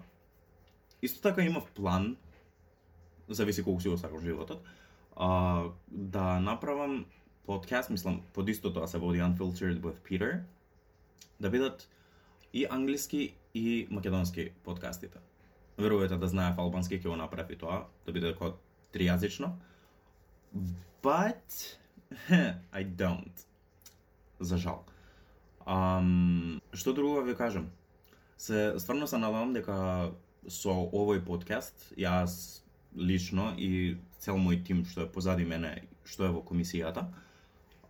Исто 1.02 1.22
така 1.22 1.44
имав 1.44 1.72
план, 1.72 2.18
зависи 3.30 3.64
колку 3.64 3.82
си 3.82 3.90
го 3.90 3.98
сакам 3.98 4.20
животот, 4.20 4.64
а, 5.16 5.64
да 5.88 6.40
направам 6.40 7.06
подкаст, 7.46 7.90
мислам, 7.90 8.22
под 8.34 8.50
исто 8.50 8.74
тоа 8.74 8.88
се 8.88 8.98
води 8.98 9.20
Unfiltered 9.20 9.80
with 9.80 10.00
Peter, 10.02 10.42
да 11.40 11.50
бидат 11.50 11.90
и 12.54 12.66
англиски 12.70 13.36
и 13.54 13.88
македонски 13.92 14.50
подкастите. 14.64 15.20
Верувате 15.78 16.18
да 16.18 16.28
знаев 16.28 16.58
албански, 16.58 17.00
ќе 17.00 17.10
го 17.10 17.16
направи 17.20 17.58
тоа, 17.60 17.86
да 18.06 18.12
биде 18.12 18.32
како 18.34 18.56
тријазично. 18.96 19.52
But 21.04 21.78
I 22.80 22.84
don't. 22.84 23.46
За 24.40 24.58
жал. 24.58 24.86
Um, 25.66 26.62
што 26.74 26.94
друго 26.94 27.22
ви 27.26 27.36
кажам? 27.36 27.72
Се 28.38 28.76
стварно 28.80 29.08
се 29.08 29.18
надавам 29.18 29.54
дека 29.54 30.12
со 30.48 30.72
овој 30.72 31.24
подкаст, 31.26 31.92
јас 31.98 32.62
лично 32.96 33.54
и 33.58 33.98
цел 34.20 34.40
мој 34.40 34.64
тим 34.66 34.86
што 34.86 35.06
е 35.06 35.12
позади 35.12 35.46
мене, 35.46 35.84
што 36.06 36.26
е 36.26 36.34
во 36.34 36.42
комисијата, 36.46 37.08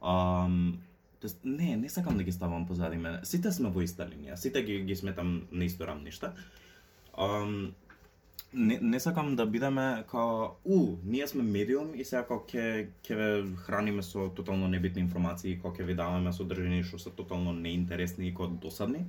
ам, 0.02 0.78
Тоест, 1.26 1.40
не, 1.44 1.76
не 1.76 1.90
сакам 1.90 2.18
да 2.18 2.24
ги 2.24 2.32
ставам 2.32 2.68
позади 2.68 2.98
мене. 2.98 3.20
Сите 3.26 3.50
сме 3.52 3.72
во 3.74 3.82
иста 3.82 4.06
линија, 4.06 4.36
сите 4.38 4.62
ги, 4.62 4.76
ги 4.86 4.96
сметам 4.96 5.48
на 5.52 5.66
исто 5.66 5.88
рамниште. 5.88 6.30
Ам, 7.18 7.74
не, 8.54 8.78
не 8.82 9.00
сакам 9.00 9.36
да 9.36 9.46
бидеме 9.46 10.04
као, 10.12 10.52
у, 10.66 10.98
ние 11.04 11.28
сме 11.28 11.44
медиум 11.44 11.96
и 11.96 12.06
сега 12.06 12.22
како 12.28 12.46
ќе 12.46 12.92
ќе 13.02 13.18
ве 13.18 13.30
храниме 13.66 14.04
со 14.04 14.30
тотално 14.38 14.68
небитни 14.70 15.02
информации, 15.02 15.56
како 15.58 15.74
ќе 15.74 15.88
ви 15.90 15.96
даваме 15.98 16.34
содржини 16.34 16.84
што 16.84 17.00
се 17.02 17.16
тотално 17.18 17.54
неинтересни 17.58 18.28
и 18.28 18.36
као 18.36 18.48
досадни. 18.48 19.08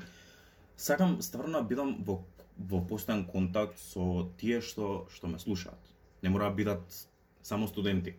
Сакам 0.76 1.18
стварно 1.20 1.60
да 1.60 1.68
бидам 1.68 1.96
во 2.00 2.22
во 2.58 2.80
постојан 2.88 3.26
контакт 3.28 3.78
со 3.78 4.28
тие 4.40 4.60
што 4.60 5.06
што 5.12 5.28
ме 5.28 5.38
слушаат. 5.38 5.92
Не 6.22 6.30
мора 6.30 6.50
да 6.50 6.56
бидат 6.56 7.08
само 7.42 7.68
студенти. 7.68 8.14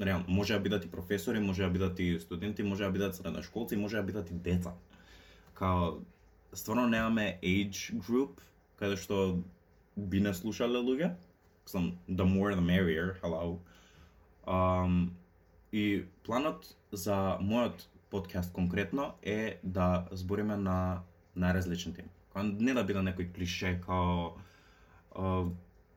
Реално, 0.00 0.24
може 0.28 0.54
да 0.54 0.60
бидат 0.60 0.84
и 0.84 0.90
професори, 0.90 1.40
може 1.40 1.62
да 1.62 1.70
бидат 1.70 1.98
и 1.98 2.20
студенти, 2.20 2.62
може 2.62 2.84
да 2.84 2.90
бидат 2.90 3.14
средношколци, 3.16 3.76
може 3.76 3.96
да 3.96 4.02
бидат 4.02 4.30
и 4.30 4.34
деца. 4.34 4.74
Као 5.54 6.02
стварно 6.52 6.88
немаме 6.88 7.38
age 7.42 7.94
group 7.94 8.40
каде 8.76 8.96
што 8.96 9.42
би 9.96 10.20
не 10.20 10.34
слушале 10.34 10.78
луѓе. 10.78 11.14
Сам 11.66 11.96
the 12.08 12.24
more 12.24 12.54
the 12.54 12.62
merrier, 12.62 13.16
hello. 13.22 13.58
Um, 14.46 15.10
и 15.72 16.04
планот 16.22 16.76
за 16.92 17.38
мојот 17.40 17.86
подкаст 18.10 18.52
конкретно 18.52 19.14
е 19.22 19.58
да 19.64 20.08
збориме 20.12 20.56
на 20.56 21.02
на 21.36 21.54
различни 21.54 21.94
теми 21.94 22.08
не 22.42 22.74
да 22.74 22.84
биде 22.84 23.00
некој 23.00 23.32
клише 23.34 23.76
као 23.84 24.36
uh, 25.14 25.52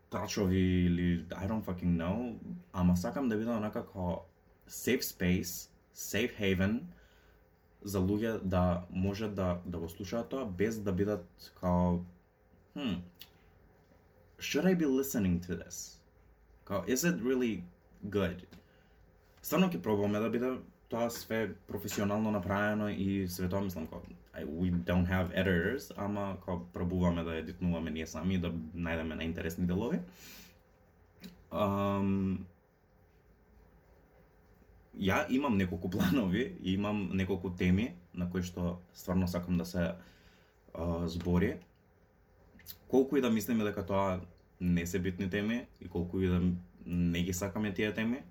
трачови 0.10 0.86
или 0.86 1.26
I 1.32 1.48
don't 1.48 1.64
fucking 1.64 1.98
know, 1.98 2.38
ама 2.74 2.98
сакам 2.98 3.30
да 3.30 3.38
биде 3.38 3.52
онака 3.52 3.84
како 3.86 4.26
safe 4.68 5.04
space, 5.04 5.70
safe 5.94 6.36
haven 6.40 6.80
за 7.82 8.00
луѓе 8.00 8.40
да 8.44 8.86
може 8.90 9.28
да 9.28 9.62
да 9.66 9.78
го 9.80 9.90
слушаат 9.90 10.30
тоа 10.30 10.46
без 10.46 10.80
да 10.80 10.92
бидат 10.92 11.52
као 11.60 12.00
hmm, 12.76 13.00
should 14.40 14.66
I 14.66 14.76
be 14.76 14.86
listening 14.86 15.40
to 15.48 15.56
this? 15.56 16.00
Као, 16.66 16.84
is 16.88 17.04
it 17.04 17.22
really 17.22 17.64
good? 18.10 18.46
Стварно 19.42 19.70
ќе 19.70 19.82
пробуваме 19.82 20.20
да 20.20 20.30
биде 20.30 20.58
тоа 20.90 21.10
све 21.10 21.54
професионално 21.68 22.32
направено 22.32 22.90
и 22.90 23.28
све 23.28 23.50
тоа 23.50 23.62
мислам 23.62 23.88
како 23.88 24.02
we 24.46 24.70
don't 24.72 25.06
have 25.06 25.32
editors, 25.34 25.92
ама 25.98 26.38
кога 26.42 26.64
пробуваме 26.74 27.24
да 27.24 27.36
едитнуваме 27.36 27.92
ние 27.92 28.08
сами 28.08 28.38
да 28.38 28.52
најдеме 28.76 29.18
најинтересни 29.20 29.66
делови. 29.66 30.00
Um, 31.52 32.46
ја 34.96 35.26
имам 35.30 35.58
неколку 35.58 35.90
планови, 35.96 36.56
имам 36.64 37.10
неколку 37.14 37.50
теми 37.50 37.96
на 38.14 38.30
кои 38.30 38.44
што 38.44 38.80
стварно 38.94 39.28
сакам 39.28 39.58
да 39.58 39.66
се 39.66 39.92
uh, 40.74 41.06
збори. 41.06 41.58
Колку 42.88 43.18
и 43.18 43.22
да 43.22 43.30
мислиме 43.30 43.64
дека 43.64 43.86
тоа 43.86 44.22
не 44.62 44.86
се 44.86 45.00
битни 45.00 45.30
теми 45.30 45.66
и 45.82 45.88
колку 45.88 46.20
и 46.20 46.28
да 46.28 46.42
не 46.86 47.24
ги 47.24 47.34
сакаме 47.34 47.74
тие 47.74 47.94
теми, 47.94 48.24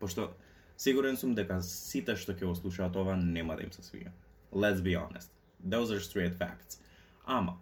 пошто 0.00 0.30
Сигурен 0.76 1.16
сум 1.16 1.32
дека 1.34 1.62
сите 1.64 2.16
што 2.20 2.34
ќе 2.36 2.48
го 2.48 2.54
слушаат 2.54 2.96
ова 3.00 3.16
нема 3.16 3.56
да 3.56 3.64
им 3.64 3.72
се 3.72 3.82
свига. 3.82 4.12
Let's 4.52 4.80
be 4.80 4.96
honest. 4.96 5.30
Those 5.60 5.90
are 5.90 6.00
straight 6.00 6.34
facts. 6.34 6.80
Ама, 7.26 7.56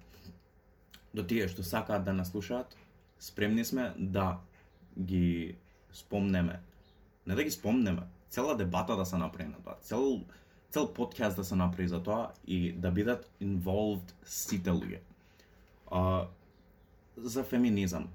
до 1.14 1.22
тие 1.22 1.48
што 1.48 1.62
сакаат 1.62 2.04
да 2.04 2.12
наслушаат, 2.12 2.76
спремни 3.18 3.64
сме 3.64 3.92
да 3.96 4.38
ги 4.98 5.56
спомнеме. 5.92 6.60
Не 7.26 7.34
да 7.34 7.44
ги 7.44 7.50
спомнеме, 7.50 8.02
цела 8.30 8.56
дебата 8.56 8.96
да 8.96 9.06
се 9.06 9.16
направи 9.16 9.48
на 9.48 9.62
тоа. 9.62 9.74
Цел, 9.80 10.20
цел 10.70 10.92
подкаст 10.94 11.36
да 11.36 11.44
се 11.44 11.56
направи 11.56 11.88
за 11.88 12.02
тоа 12.02 12.32
и 12.46 12.72
да 12.72 12.90
бидат 12.90 13.30
involved 13.42 14.12
сите 14.24 14.70
луѓе. 14.70 15.00
А, 15.90 16.26
за 17.16 17.44
феминизам, 17.44 18.08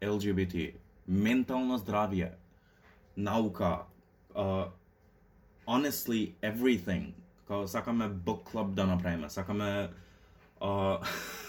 LGBT, 0.00 0.74
ментално 1.08 1.78
здравје, 1.78 2.32
наука, 3.16 3.84
а, 4.34 4.68
honestly 5.66 6.32
everything. 6.42 7.12
Као 7.48 7.68
сакаме 7.68 8.04
book 8.04 8.52
club 8.52 8.68
да 8.68 8.86
направиме, 8.86 9.30
сакаме 9.30 9.90
а, 10.60 10.98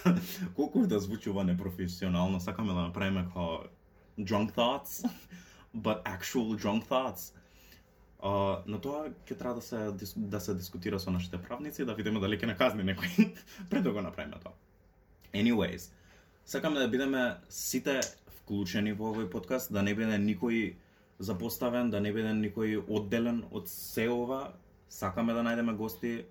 колку 0.56 0.88
да 0.88 1.00
звучува 1.00 1.44
непрофесионално, 1.44 2.40
сакаме 2.40 2.74
да 2.74 2.82
направиме 2.82 3.26
као 3.34 3.58
drunk 4.20 4.52
thoughts, 4.56 5.10
but 5.78 6.04
actual 6.04 6.56
drunk 6.64 6.88
thoughts. 6.88 7.36
А, 8.24 8.64
на 8.68 8.80
тоа 8.80 9.12
ќе 9.28 9.38
треба 9.40 9.56
да 9.56 9.62
се 9.62 9.92
да 10.16 10.40
се 10.40 10.56
дискутира 10.56 11.00
со 11.00 11.12
нашите 11.12 11.38
правници 11.38 11.86
да 11.86 11.96
видиме 11.96 12.20
дали 12.20 12.40
ќе 12.40 12.52
наказни 12.52 12.84
некој 12.84 13.36
пред 13.70 13.84
да 13.84 13.92
го 13.92 14.02
направиме 14.02 14.40
тоа. 14.44 14.56
Anyways, 15.34 15.92
сакаме 16.46 16.80
да 16.80 16.88
бидеме 16.88 17.38
сите 17.50 18.00
вклучени 18.40 18.96
во 18.96 19.14
овој 19.14 19.30
подкаст, 19.32 19.72
да 19.72 19.84
не 19.84 19.96
биде 19.96 20.20
никој 20.20 20.76
запоставен, 21.20 21.92
да 21.92 22.00
не 22.00 22.12
биде 22.12 22.32
никој 22.36 22.84
одделен 22.88 23.44
од 23.52 23.68
се 23.68 24.10
ова. 24.10 24.54
Сакаме 24.90 25.34
да 25.34 25.44
најдеме 25.46 25.76
гости. 25.76 26.26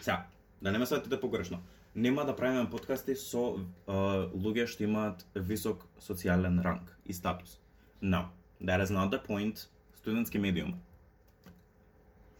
Сега, 0.00 0.26
да 0.62 0.72
не 0.72 0.78
ме 0.78 0.86
сватите 0.86 1.20
погрешно. 1.20 1.62
Нема 1.94 2.24
да 2.24 2.36
правиме 2.36 2.70
подкасти 2.70 3.14
со 3.16 3.42
е, 3.54 3.92
луѓе 4.32 4.66
што 4.66 4.84
имаат 4.86 5.26
висок 5.34 5.84
социјален 6.00 6.62
ранг 6.64 6.88
и 7.06 7.12
статус. 7.12 7.58
No, 8.02 8.24
that 8.60 8.80
is 8.80 8.90
not 8.90 9.12
the 9.12 9.20
point. 9.26 9.68
Студентски 10.00 10.38
медиум. 10.38 10.74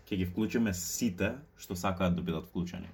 Ќе 0.08 0.16
ги 0.16 0.26
вклучиме 0.26 0.74
сите 0.74 1.36
што 1.56 1.76
сакаат 1.76 2.16
да 2.16 2.22
бидат 2.22 2.48
вклучени. 2.48 2.88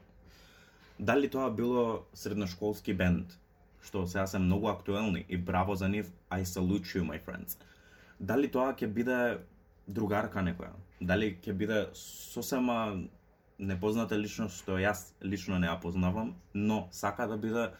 Дали 0.98 1.30
тоа 1.30 1.50
било 1.50 2.04
средношколски 2.12 2.92
бенд, 2.92 3.38
што 3.80 4.06
сега 4.06 4.26
се 4.26 4.38
многу 4.38 4.68
актуелни 4.68 5.24
и 5.28 5.36
браво 5.36 5.74
за 5.74 5.88
нив, 5.88 6.10
I 6.30 6.42
salute 6.44 6.90
you, 6.90 7.06
my 7.06 7.22
friends. 7.24 7.56
Дали 8.20 8.50
тоа 8.50 8.74
ќе 8.74 8.86
биде 8.86 9.38
другарка 9.88 10.44
некоја? 10.44 10.72
Дали 11.00 11.32
ќе 11.42 11.52
биде 11.52 11.80
сосема 11.94 12.78
непозната 13.58 14.18
личност 14.18 14.62
што 14.62 14.78
јас 14.78 15.12
лично 15.22 15.58
не 15.58 15.66
ја 15.66 15.80
познавам, 15.80 16.34
но 16.54 16.88
сака 16.92 17.26
да 17.26 17.36
биде 17.36 17.70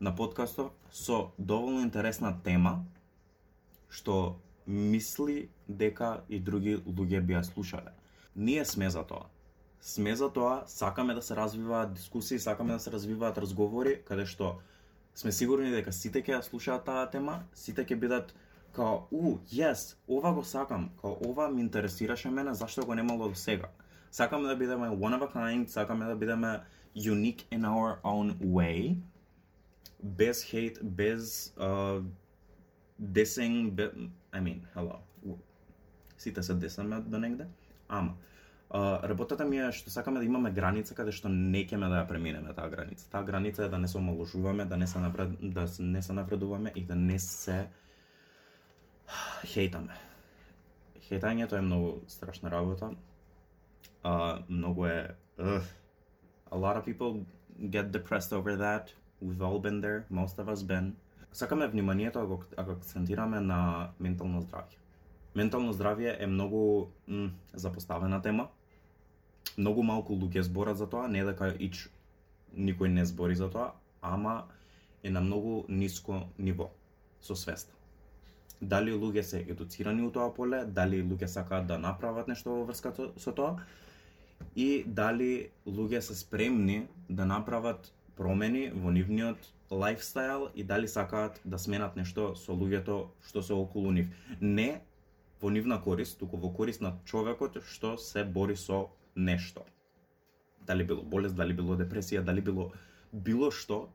на 0.00 0.14
подкастот 0.16 0.74
со 0.90 1.32
доволно 1.38 1.80
интересна 1.82 2.34
тема 2.44 2.84
што 3.88 4.40
мисли 4.66 5.48
дека 5.68 6.24
и 6.28 6.40
други 6.40 6.76
луѓе 6.76 7.20
би 7.20 7.34
ја 7.34 7.42
слушале. 7.42 7.92
Ние 8.34 8.64
сме 8.64 8.90
за 8.90 9.04
тоа 9.04 9.30
сме 9.84 10.16
за 10.16 10.32
тоа, 10.32 10.62
сакаме 10.66 11.14
да 11.14 11.22
се 11.22 11.36
развиваат 11.36 11.92
дискусии, 11.92 12.38
сакаме 12.38 12.72
да 12.72 12.80
се 12.80 12.90
развиваат 12.90 13.38
разговори, 13.38 14.00
каде 14.08 14.24
што 14.26 14.56
сме 15.14 15.32
сигурни 15.32 15.68
дека 15.74 15.92
сите 15.92 16.22
ќе 16.24 16.38
ја 16.38 16.40
слушаат 16.40 16.86
таа 16.88 17.04
тема, 17.12 17.42
сите 17.52 17.84
ќе 17.84 17.98
бидат 18.00 18.32
као, 18.74 19.06
у, 19.10 19.38
јес, 19.52 19.94
ова 20.08 20.32
го 20.34 20.44
сакам, 20.44 20.90
као 21.00 21.16
ова 21.24 21.48
ми 21.48 21.60
интересираше 21.62 22.30
мене, 22.30 22.54
зашто 22.54 22.86
го 22.86 22.94
немало 22.94 23.28
до 23.28 23.34
сега. 23.34 23.68
Сакаме 24.10 24.48
да 24.48 24.56
бидеме 24.56 24.88
one 24.88 25.18
of 25.18 25.22
a 25.22 25.34
kind, 25.34 25.66
сакаме 25.66 26.06
да 26.06 26.16
бидеме 26.16 26.60
unique 26.96 27.46
in 27.50 27.62
our 27.62 28.00
own 28.02 28.34
way, 28.38 28.96
без 30.02 30.42
хейт, 30.42 30.78
без 30.82 31.54
uh, 31.56 32.04
dissing, 33.02 33.70
be, 33.70 34.10
I 34.32 34.40
mean, 34.40 34.60
hello, 34.76 34.96
сите 36.18 36.42
се 36.42 36.54
десаме 36.54 37.00
до 37.00 37.18
негде, 37.18 37.46
ама, 37.88 38.14
Uh, 38.70 39.02
работата 39.08 39.44
ми 39.44 39.58
е 39.58 39.72
што 39.72 39.90
сакаме 39.90 40.18
да 40.18 40.24
имаме 40.24 40.50
граница 40.50 40.94
каде 40.98 41.12
што 41.12 41.28
не 41.30 41.60
кеме 41.68 41.86
да 41.86 42.00
ја 42.00 42.08
преминеме 42.08 42.54
таа 42.56 42.70
граница. 42.72 43.06
Таа 43.10 43.22
граница 43.22 43.64
е 43.64 43.68
да 43.68 43.78
не 43.78 43.88
се 43.88 43.98
омалужуваме, 43.98 44.64
да 44.64 44.76
не 44.76 44.86
се 44.86 44.98
напред, 44.98 45.36
да 45.40 45.66
не 45.78 46.02
се 46.02 46.12
напредуваме 46.12 46.72
и 46.74 46.82
да 46.82 46.96
не 46.96 47.18
се 47.18 47.68
хејтаме. 49.44 49.96
Хејтањето 51.08 51.58
е 51.58 51.62
многу 51.62 52.00
страшна 52.08 52.50
работа. 52.50 52.90
Uh, 54.04 54.42
многу 54.48 54.86
е 54.86 55.16
Ugh. 55.38 55.62
a 56.50 56.56
lot 56.56 56.76
of 56.76 56.84
people 56.84 57.26
get 57.70 57.92
depressed 57.92 58.32
over 58.32 58.56
that. 58.56 58.92
We've 59.20 59.42
all 59.42 59.58
been 59.58 59.80
there, 59.80 60.04
most 60.10 60.38
of 60.38 60.48
us 60.48 60.62
been. 60.62 60.92
Сакаме 61.32 61.66
вниманието 61.66 62.18
ако, 62.18 62.44
ако 62.56 62.70
акцентираме 62.70 63.40
на 63.40 63.90
ментално 64.00 64.42
здравје. 64.42 64.78
Ментално 65.34 65.72
здравје 65.72 66.16
е 66.22 66.26
многу 66.26 66.86
м, 67.08 67.30
запоставена 67.54 68.22
тема. 68.22 68.48
Многу 69.58 69.82
малку 69.82 70.14
луѓе 70.14 70.40
зборат 70.40 70.78
за 70.78 70.86
тоа, 70.86 71.08
не 71.08 71.24
дека 71.24 71.50
ич 71.58 71.88
никој 72.54 72.88
не 72.88 73.04
збори 73.04 73.34
за 73.34 73.50
тоа, 73.50 73.72
ама 74.02 74.46
е 75.02 75.10
на 75.10 75.20
многу 75.20 75.64
ниско 75.68 76.22
ниво 76.38 76.70
со 77.20 77.34
свеста. 77.34 77.73
Дали 78.64 78.92
луѓе 78.96 79.22
се 79.22 79.40
едуцирани 79.44 80.02
у 80.02 80.10
тоа 80.10 80.30
поле, 80.34 80.64
дали 80.64 81.02
луѓе 81.04 81.28
сакаат 81.28 81.66
да 81.68 81.78
направат 81.78 82.28
нешто 82.28 82.54
во 82.54 82.64
врска 82.68 82.94
со 82.96 83.32
тоа 83.32 83.58
и 84.56 84.84
дали 84.86 85.50
луѓе 85.66 86.00
се 86.00 86.14
спремни 86.14 86.86
да 87.08 87.26
направат 87.26 87.92
промени 88.16 88.70
во 88.70 88.92
нивниот 88.94 89.50
лайфстайл 89.70 90.48
и 90.54 90.64
дали 90.64 90.88
сакаат 90.88 91.40
да 91.44 91.58
сменат 91.58 91.96
нешто 91.96 92.32
со 92.38 92.52
луѓето 92.52 92.98
што 93.26 93.42
се 93.42 93.52
околу 93.52 93.92
нив. 93.92 94.08
Не 94.40 94.80
во 95.42 95.50
нивна 95.50 95.80
корист, 95.82 96.18
туку 96.18 96.40
во 96.40 96.52
корист 96.54 96.80
на 96.80 96.94
човекот 97.04 97.58
што 97.68 97.96
се 97.98 98.24
бори 98.24 98.56
со 98.56 98.88
нешто. 99.16 99.64
Дали 100.66 100.84
било 100.84 101.02
болест, 101.02 101.36
дали 101.36 101.52
било 101.52 101.76
депресија, 101.76 102.22
дали 102.22 102.40
било 102.40 102.72
било 103.12 103.50
што, 103.50 103.88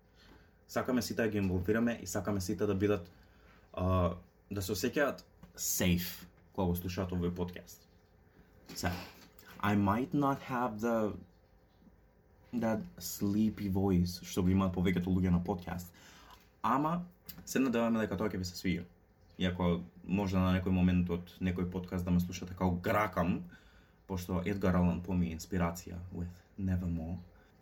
сакаме 0.67 1.01
сите 1.01 1.23
да 1.23 1.29
ги 1.29 1.37
инволвираме 1.37 1.99
и 2.01 2.07
сакаме 2.07 2.41
сите 2.41 2.65
да 2.65 2.75
бидат 2.75 3.09
а, 3.73 4.15
да 4.51 4.61
се 4.61 4.73
осеќаат 4.73 5.23
safe 5.55 6.25
кога 6.53 6.67
го 6.67 6.75
слушаат 6.75 7.11
овој 7.11 7.33
подкаст. 7.35 7.87
So, 8.75 8.91
I 9.61 9.75
might 9.75 10.13
not 10.13 10.39
have 10.49 10.79
the 10.79 11.13
that 12.53 12.81
sleepy 12.97 13.69
voice 13.69 14.23
што 14.25 14.43
го 14.43 14.49
имаат 14.49 14.73
повеќето 14.73 15.07
луѓе 15.07 15.31
на 15.31 15.43
подкаст. 15.43 15.91
Ама 16.61 17.05
се 17.45 17.59
надеваме 17.59 17.99
дека 17.99 18.17
тоа 18.17 18.29
ќе 18.29 18.37
ви 18.37 18.45
се 18.45 18.57
свија 18.57 18.85
иако 19.39 19.79
може 20.03 20.37
на 20.37 20.51
некој 20.57 20.73
момент 20.75 21.09
од 21.13 21.31
некој 21.39 21.69
подкаст 21.71 22.05
да 22.05 22.11
ме 22.11 22.19
слушате 22.19 22.53
како 22.53 22.75
гракам, 22.83 23.39
пошто 24.07 24.41
Едгар 24.45 24.75
Алан 24.75 25.01
По 25.01 25.15
ми 25.15 25.31
инспирација 25.31 25.99
with 26.13 26.33
Nevermore. 26.59 27.17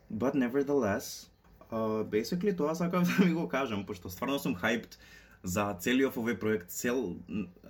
But 0.09 0.33
nevertheless, 0.33 1.29
uh, 1.69 2.03
basically 2.03 2.55
тоа 2.57 2.75
сакам 2.75 3.03
да 3.09 3.25
ми 3.25 3.33
го 3.33 3.47
кажам, 3.47 3.85
пошто 3.85 4.09
стварно 4.09 4.39
сум 4.39 4.55
hyped 4.55 4.97
за 5.47 5.69
целиот 5.79 6.17
овој 6.19 6.35
проект, 6.39 6.73
цел 6.75 7.15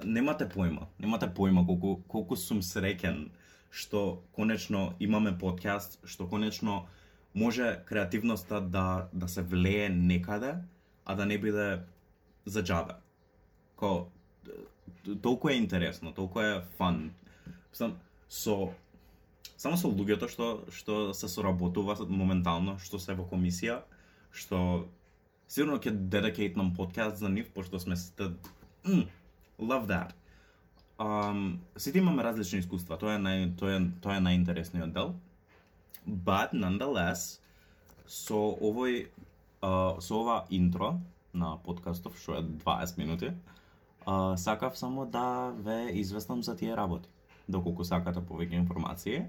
немате 0.04 0.48
појма, 0.50 0.88
немате 1.00 1.30
појма 1.30 1.66
колку 1.68 2.00
колку 2.10 2.36
сум 2.36 2.64
среќен 2.66 3.28
што 3.70 4.24
конечно 4.36 4.96
имаме 5.00 5.38
подкаст, 5.38 6.00
што 6.06 6.28
конечно 6.30 6.88
може 7.34 7.84
креативноста 7.86 8.62
да 8.62 9.10
да 9.14 9.28
се 9.28 9.42
влее 9.42 9.90
некаде, 9.90 10.56
а 11.06 11.16
да 11.16 11.26
не 11.26 11.38
биде 11.38 11.84
за 12.46 12.64
џабе 12.64 12.96
Ко, 13.76 14.10
толку 15.22 15.50
е 15.50 15.54
интересно, 15.54 16.14
толку 16.14 16.40
е 16.42 16.62
фан. 16.78 17.12
Сам, 17.72 18.00
со 18.30 18.74
само 19.58 19.78
со 19.78 19.88
луѓето 19.88 20.30
што 20.30 20.66
што 20.72 21.14
се 21.14 21.30
соработува 21.30 21.98
моментално, 22.10 22.80
што 22.80 23.00
се 23.00 23.14
во 23.14 23.28
комисија, 23.30 23.84
што 24.32 24.90
сигурно 25.48 25.80
ќе 25.80 25.92
дедикейтнам 25.92 26.74
подкаст 26.76 27.18
за 27.18 27.30
нив, 27.30 27.50
пошто 27.54 27.80
сме 27.80 27.96
сте 27.96 28.32
mm, 28.86 29.08
love 29.60 29.88
that. 29.88 30.12
Um, 31.00 31.58
сите 31.78 31.98
имаме 31.98 32.24
различни 32.24 32.60
искуства, 32.60 32.98
тоа 32.98 33.16
е 33.16 33.22
нај, 33.22 33.52
тоа 33.58 33.76
е 33.78 33.82
тоа 34.02 34.18
е 34.18 34.24
најинтересниот 34.24 34.94
дел. 34.94 35.14
But 36.08 36.56
nonetheless, 36.58 37.40
со 38.08 38.40
овој 38.58 39.08
uh, 39.62 40.00
со 40.00 40.16
ова 40.16 40.46
интро 40.50 40.98
на 41.34 41.58
подкастов 41.64 42.18
што 42.18 42.40
е 42.40 42.44
20 42.44 42.98
минути, 42.98 43.32
uh, 44.08 44.36
сакав 44.36 44.78
само 44.78 45.06
да 45.06 45.54
ве 45.54 45.92
известам 45.94 46.44
за 46.44 46.56
тие 46.56 46.76
работи. 46.76 47.10
Доколку 47.48 47.84
сакате 47.84 48.20
повеќе 48.20 48.60
информации, 48.60 49.28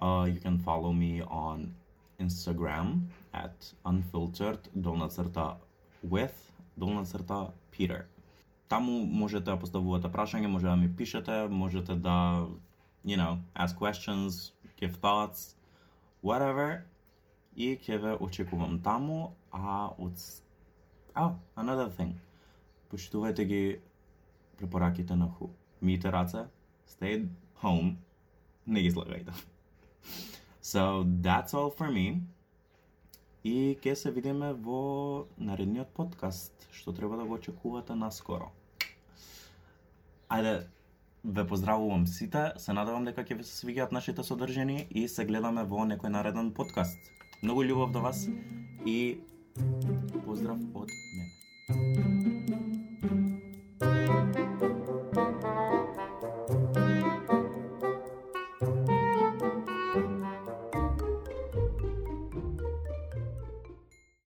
uh, 0.00 0.26
you 0.26 0.40
can 0.40 0.58
follow 0.58 0.92
me 0.92 1.22
on 1.22 1.74
Instagram 2.24 3.08
at 3.32 3.74
unfiltered 3.84 4.68
долна 4.74 5.08
црта 5.08 5.56
with 6.04 6.34
долна 6.76 7.04
црта 7.04 7.52
Peter. 7.72 8.02
Таму 8.68 9.04
можете 9.06 9.44
да 9.44 9.58
поставувате 9.60 10.08
прашање, 10.08 10.46
може 10.46 10.66
да 10.66 10.76
ми 10.76 10.96
пишете, 10.96 11.48
можете 11.48 11.94
да 11.94 12.46
you 13.04 13.16
know, 13.16 13.38
ask 13.54 13.76
questions, 13.78 14.52
give 14.80 14.96
thoughts, 14.96 15.56
whatever. 16.22 16.82
И 17.56 17.76
ќе 17.78 17.98
ве 18.02 18.16
очекувам 18.18 18.80
таму, 18.82 19.36
а 19.52 19.94
од 19.98 20.18
Oh, 21.14 21.36
another 21.54 21.90
thing. 21.96 22.14
Поштувајте 22.90 23.44
ги 23.46 23.80
препораките 24.58 25.14
на 25.14 25.28
Ху. 25.28 25.50
Мијте 25.82 26.10
раце, 26.10 26.48
stay 26.90 27.28
home, 27.62 27.94
не 28.66 28.82
ги 28.82 28.90
слагајте. 28.90 29.30
So, 30.64 31.04
that's 31.20 31.52
all 31.52 31.70
for 31.70 31.90
me. 31.92 32.22
И 33.44 33.76
ќе 33.84 33.92
се 34.00 34.10
видиме 34.16 34.54
во 34.56 35.26
наредниот 35.36 35.90
подкаст, 35.92 36.64
што 36.72 36.94
треба 36.96 37.18
да 37.20 37.26
го 37.28 37.36
очекувате 37.36 37.92
наскоро. 37.92 38.48
Ајде, 40.32 40.54
ве 41.20 41.46
поздравувам 41.52 42.06
сите, 42.06 42.46
се 42.56 42.72
надевам 42.72 43.04
дека 43.04 43.28
ќе 43.28 43.36
ви 43.42 43.44
се 43.44 43.60
свиѓаат 43.60 43.92
нашите 43.92 44.24
содржини 44.24 44.86
и 44.88 45.04
се 45.04 45.28
гледаме 45.28 45.68
во 45.68 45.84
некој 45.84 46.16
нареден 46.16 46.54
подкаст. 46.56 47.12
Многу 47.42 47.68
љубов 47.68 47.92
до 47.92 48.00
вас 48.00 48.24
и 48.88 49.20
поздрав 50.24 50.64
од 50.72 50.88
мене. 50.88 52.23